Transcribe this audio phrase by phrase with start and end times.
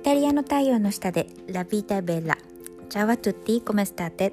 [0.00, 2.38] イタリアの太陽の下でラビータベラ
[2.88, 4.32] チャワトゥッティコメスターテ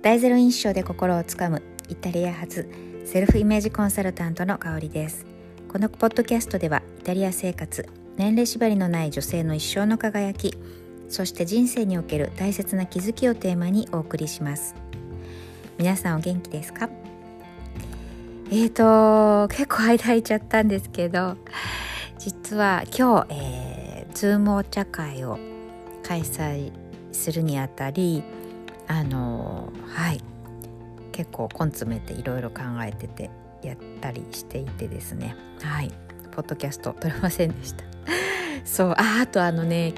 [0.00, 2.70] 大ゼロ印象で心をつかむイタリア発
[3.04, 5.26] セルフイメージコンサルタントの香りです。
[5.68, 7.86] このポッドキャストではイタリア生活
[8.16, 10.56] 年齢縛りのない女性の一生の輝き
[11.10, 14.74] そして人生における大切な気づきをテーマにお送りします。
[15.76, 16.88] 皆さんお元気ですか？
[18.50, 21.36] えーと結構間空いちゃったんですけど
[22.18, 23.53] 実は今日、えー、
[24.14, 25.38] ズームお茶会を
[26.02, 26.72] 開催
[27.12, 28.22] するにあたり
[28.86, 30.20] あのはい。
[31.12, 33.30] 結構根詰めていろいろ考えてて
[33.62, 35.36] やったりしていてですね。
[35.62, 35.92] はい。
[36.32, 37.84] ポッドキャスト撮れませんでした。
[38.64, 38.90] そう。
[38.90, 39.94] ああとあのね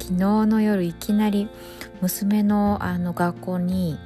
[0.00, 1.48] 昨日の夜いきなり
[2.00, 3.98] 娘のあの学校に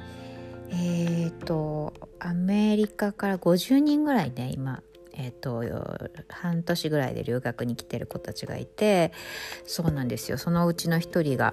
[0.70, 4.82] えっ、ー、とアメリカから50人ぐらいね今
[5.22, 5.62] えーと、
[6.30, 9.12] 半年ぐらいで留学に来てる子たちがいて
[9.66, 10.38] そうなんですよ。
[10.38, 11.52] そのうちの一人が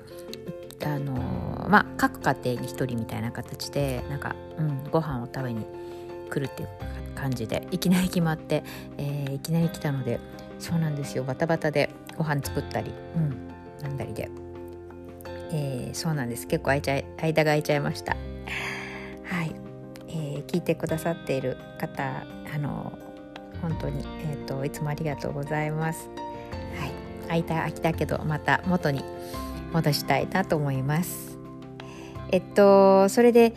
[0.85, 5.65] あのまあ各家庭に一人みたいな形でなんか、うん、ご飯を食べに
[6.29, 6.69] 来るっていう
[7.13, 8.63] 感じでいきなり決まって、
[8.97, 10.19] えー、いきなり来たので
[10.59, 11.25] そうなんですよ。
[11.25, 13.49] バタバタでご飯作ったり、うん、
[13.81, 14.29] なんだりで、
[15.51, 16.47] えー、そうなんです。
[16.47, 18.15] 結構いちゃい間が空いちゃいました。
[19.25, 19.53] はい、
[20.07, 22.97] えー、聞いてくださっている方あの
[23.61, 26.09] 本当に、えーと、いつもありがとうございます。
[26.79, 26.91] はい、
[27.23, 29.03] 空いた空きたけどまた元に
[29.73, 31.37] 戻したいなと思います。
[32.31, 33.53] えっとそれで、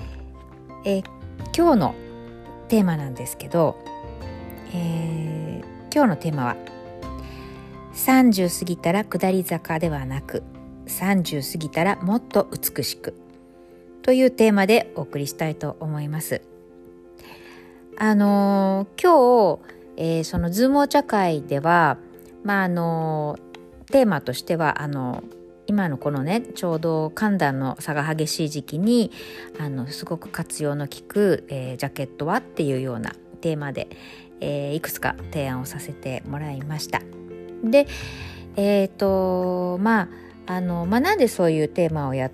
[0.85, 1.03] え、
[1.57, 1.95] 今日の
[2.69, 3.77] テーマなんですけど、
[4.73, 6.57] えー、今日のテーマは
[7.95, 10.43] 30過ぎたら下り坂ではなく
[10.87, 13.15] 30過ぎたらもっと美しく
[14.03, 16.43] というテーマでお送りしたいと思います。
[17.99, 21.99] あのー、今日えー、そのズームお茶会では、
[22.43, 23.39] まあ、あの
[23.93, 25.23] テーマとしてはあの
[25.67, 29.13] 今のこのねちょうど寒暖の差が激しい時期に
[29.61, 33.13] あのすごく活用の効く、えー、ジャケットはっていうような
[33.43, 33.89] テーマで、
[34.41, 37.03] えー、いくつか提案をさせてもらいました。
[37.63, 37.87] で
[38.57, 40.09] えっ、ー、とま
[40.47, 42.31] ああの、まあ、なんでそういうテーマをやっ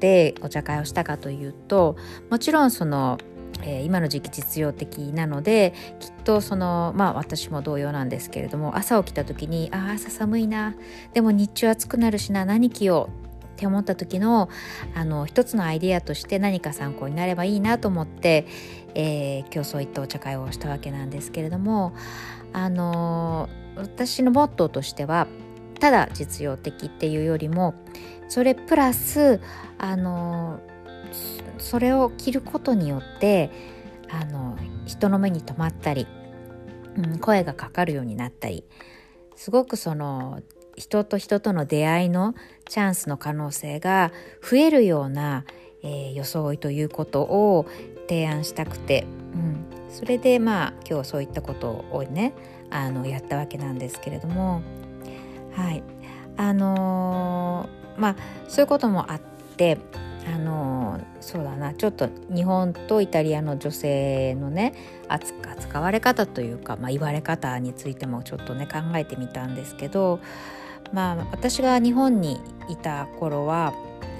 [0.00, 1.96] てお茶会をしたかというと
[2.30, 3.18] もちろんその
[3.62, 10.74] えー、今の時期実用的なのできっとそのまあ私も同様なんですけれども朝起きた時にああ朝寒いな
[11.14, 14.50] でも日中暑くなるしな何着ようって思った時の
[14.94, 18.46] あの一つのアイデアとして何か参考になればいいなと思って、
[18.94, 21.94] えー、今日そういったお茶会をしたわけなんですけれども
[22.52, 25.26] あの私のモットーとしては
[25.80, 27.74] ただ実用的っていうよりも
[28.28, 29.40] それプラス
[29.78, 30.60] あの
[31.58, 33.50] それを着ることによって
[34.08, 36.06] あの人の目に留まったり、
[36.96, 38.64] うん、声がかかるようになったり
[39.34, 40.42] すごくその
[40.76, 42.34] 人と人との出会いの
[42.68, 44.12] チャンスの可能性が
[44.42, 45.44] 増えるような、
[45.82, 47.66] えー、装いということを
[48.08, 52.34] 提案したくて、うん、それでまあ今日はそういったことをね
[52.70, 54.62] あのやったわけなんですけれども
[55.52, 55.82] はい。
[56.36, 58.16] あのー、まあ
[58.48, 59.78] そういうこともあって
[60.26, 64.74] あのそうだなちょっと日本とイタリアの女性のね
[65.08, 70.20] 扱われ方というか、まあ、言われ方についてもちょっとね考えてみたんですけど
[70.92, 73.72] まあ私が日本にいた頃は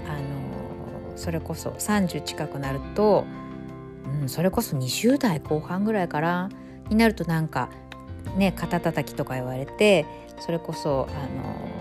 [0.08, 3.24] あのそれこそ30近くなると、
[4.20, 6.50] うん、それこそ20代後半ぐらいから
[6.88, 7.68] になるとなんか
[8.36, 10.06] ね肩たたきとか言われて
[10.38, 11.75] それこそあの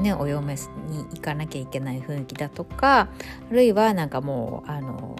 [0.00, 0.54] ね、お嫁
[0.88, 3.08] に行かなきゃいけない雰囲気だとかあ
[3.50, 5.16] るいはなんかもうあの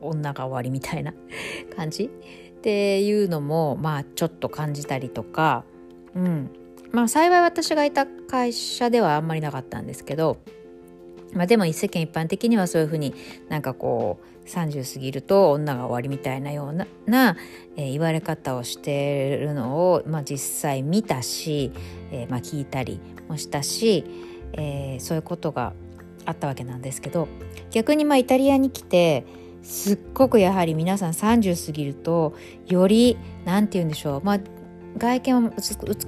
[0.00, 1.14] 女が終わりみたいな
[1.76, 2.04] 感じ？
[2.04, 5.64] っていうのもまあちょっと感じたりとか、
[6.14, 6.50] うん、
[6.90, 10.38] まあ幸い私がいた会社ではあんまりなかったんですけど、
[11.32, 13.14] まあ、でも世間一般的にはそういうふうに
[13.48, 17.36] なんかこう30過ぎると女が終わりみたいなようなな、
[17.76, 21.72] えー、言われ方をしてるのを、まあ、実際見たし、
[22.12, 24.04] えー、まあ、聞いたりもしたし、
[24.52, 25.72] えー、そういうことが
[26.24, 27.28] あったわけなんですけど
[27.70, 29.24] 逆にまあイタリアに来て
[29.62, 32.34] すっごくやはり皆さん30過ぎると
[32.66, 34.40] より何て言うんでしょうまあ
[34.98, 35.52] 外見は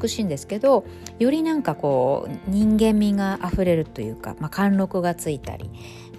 [0.03, 0.87] 美しいんですけど
[1.19, 5.71] よりなんかこう人間味があふれるというか、まあ、貫禄がついたり、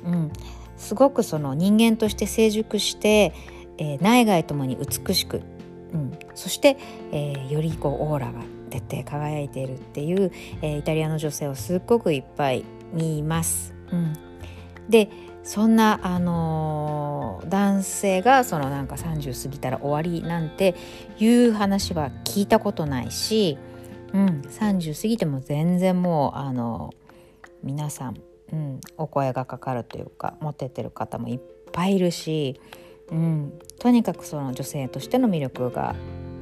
[0.06, 0.32] うん、
[0.80, 3.34] すごくその人間として成熟して、
[3.78, 5.42] えー、内外ともに美しく、
[5.94, 6.78] うん、そして、
[7.12, 10.32] えー、よりこうオーラが出て輝いているっていう、
[10.62, 13.76] えー、イタリアの女性をすっごくいっぱい見ます。
[13.92, 14.14] うん、
[14.90, 15.10] で
[15.44, 20.76] そんな、あのー、男性がそのなんか30過ぎたら終わりなんて
[21.18, 23.58] いう話は聞いたことないし、
[24.14, 26.94] うん、30過ぎても全然もうあの
[27.64, 28.16] 皆さん、
[28.52, 31.40] うん、お声がかかるというかモテてる方もいっ
[31.72, 32.60] ぱいいるし、
[33.12, 35.96] うん、とにかくその女性としての魅力が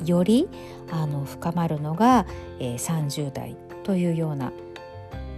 [0.06, 0.48] より
[0.92, 2.25] あの深まるのが、
[2.59, 4.51] えー、30代というような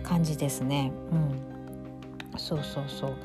[0.04, 0.92] 感じですね。
[1.12, 3.16] うん、そうそうそう、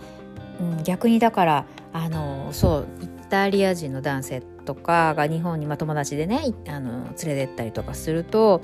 [0.61, 8.63] うん、逆にだからあのそうイタリア人の男性とかが日本に、まあ、友達でねあの連れてったりとかすると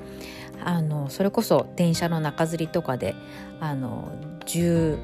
[0.63, 3.15] あのそれこそ電車の中吊りとかで
[3.59, 4.11] あの
[4.45, 4.97] 15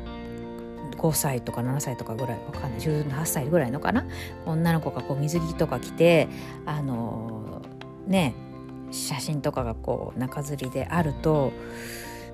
[1.13, 2.79] 歳とか7歳とかぐらいわかんない。
[2.79, 4.05] 18歳ぐらいのかな？
[4.45, 6.27] 女の子がこう水着とか着て
[6.65, 7.61] あの
[8.07, 8.33] ね
[8.91, 11.51] 写真とかがこう中吊りであると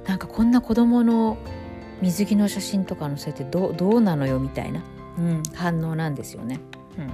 [0.07, 1.37] なんかこんな子供の
[2.01, 4.83] 水着の写真とか載せてどうなのよみたいな、
[5.17, 6.59] うん、反応なんですよね。
[6.97, 7.11] うん。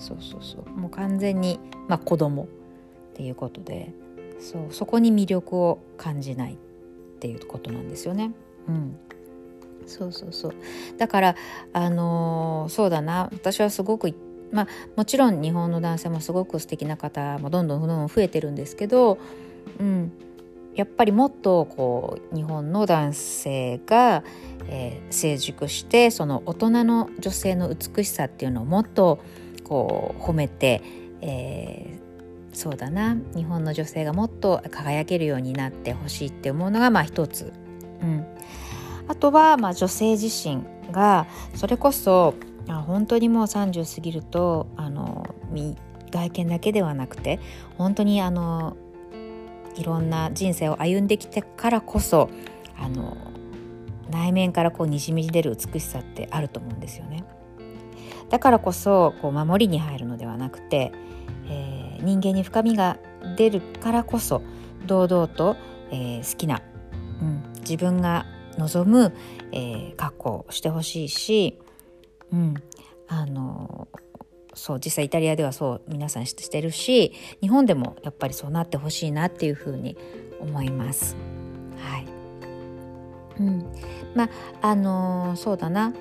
[0.00, 0.70] そうそうそう。
[0.78, 1.58] もう完全に、
[1.88, 2.46] まあ、子供っ
[3.14, 3.92] ていうことで
[4.40, 6.56] そうそこに魅力を感じないっ
[7.20, 8.32] ていうことなんですよね。
[8.68, 8.96] うん、
[9.86, 10.54] そうそうそう。
[10.96, 11.36] だから
[11.72, 13.28] あのー、そうだな。
[13.32, 14.14] 私はすごく
[14.52, 19.18] まあもちろん日本の男性もすごく素敵な方もどんどんどんどん増えてるんですけど、
[19.78, 20.12] うん、
[20.74, 24.24] やっぱりもっとこう日本の男性が、
[24.68, 29.20] えー、成熟してその大人の女性の美しさっていうのをもっと
[29.64, 30.82] こう褒めて、
[31.20, 32.09] えー、
[32.52, 33.16] そうだな。
[33.34, 37.52] 日本の女性がもっと輝けるようになってほしいって思うのがまあ一つ、
[38.02, 38.26] うん、
[39.08, 40.62] あとはまあ女性自身
[40.92, 42.34] がそれこそ
[42.86, 45.34] 本当にもう30過ぎるとあの
[46.10, 47.40] 外見だけではなくて
[47.78, 48.76] 本当にあの
[49.76, 52.28] いろんな人生を歩んできてからこそ
[52.78, 53.16] あの
[54.10, 57.24] 内面からこうにじみ出る美しさってあると思うんですよね。
[58.28, 60.92] だからこそこう守りに入るのではなくて、
[61.48, 61.69] え、
[62.02, 62.98] 人間に深みが
[63.36, 64.42] 出るからこそ
[64.86, 65.56] 堂々と、
[65.90, 66.62] えー、好きな、
[67.20, 68.26] うん、自分が
[68.58, 69.14] 望む、
[69.52, 71.58] えー、格好をしてほしいし、
[72.32, 72.54] うん、
[73.08, 73.88] あの
[74.54, 79.96] そう実際イタリアではそう皆さんしてるし日本でもやっぱりそうなってほしいなっていうふうに
[80.40, 81.16] 思います。
[81.78, 82.06] はい。
[83.38, 83.66] うん、
[84.14, 84.28] まあ
[84.68, 85.94] あのそうだな。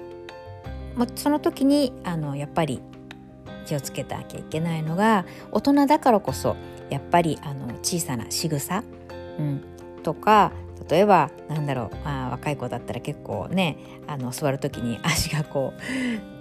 [1.15, 2.81] その時にあのやっぱり
[3.69, 6.55] 気をつけなきゃいけないのが大人だからこそ
[6.89, 8.83] やっぱりあの小さな仕草、
[9.37, 9.63] うん、
[10.01, 10.51] とか
[10.89, 13.77] 例えばなんだろう、まあ、若い子だったら結構ね
[14.07, 15.73] あの座る時に足がこ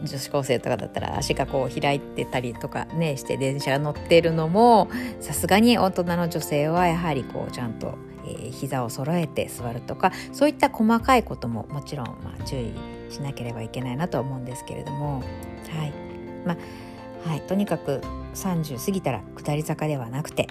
[0.02, 4.88] う女子高生とかだったら足がこう開いてたりとかねして電車が乗ってるのも
[5.20, 12.72] さすがに大人の女性はやはりこうちゃんと、えー、膝を揃えて座るとかそういった細かいことももちろんまあ注意
[13.12, 15.22] しなければいけないなと思うんですけれども
[15.68, 16.08] はい。
[16.44, 16.56] まあ、
[17.24, 18.00] はい、とにかく
[18.34, 20.48] 30過ぎたら下り坂ではなくて、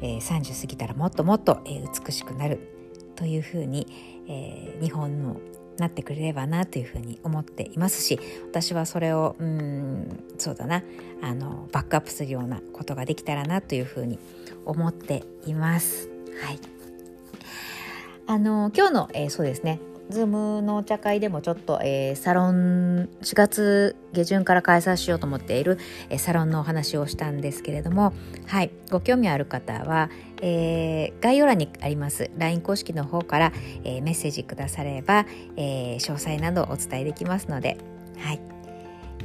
[0.00, 2.60] えー、30過ぎたらもっともっと、えー、美しくなる
[3.16, 3.86] というふうに、
[4.28, 5.40] えー、日本の
[5.78, 8.18] なってくれればなというふうに思っていますし
[8.50, 10.82] 私はそれをうんそうだな
[11.22, 14.18] あのバックアップするようなことができたらなというふうに
[14.64, 16.08] 思っています。
[16.42, 16.58] はい、
[18.26, 19.80] あの今日の、えー、そうですね。
[20.10, 25.78] ズームのお茶会でもちょっと、えー、サロン4月下旬から開催しようと思っている、
[26.08, 28.12] えー、サロンのお話をしたんですけれども
[28.46, 33.52] はいご興味ある方は、えー、概要欄にあります LINE 公式の方から、
[33.84, 37.76] えメッセージくだされば、え詳細などお伝えできますので
[38.18, 38.40] はい、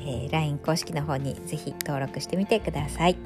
[0.06, 3.18] え LINE 公式の方にぜひ登録してみてください。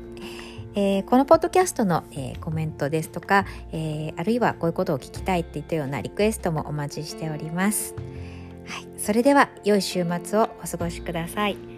[0.77, 7.95] えー、このポッドキャストの、えー、コメントですとか、えー、あるいはこういうことを聞きたいっていったようなリクエストもお待ちしております。
[8.67, 11.76] はい、それでは良い週末をお過ごしください。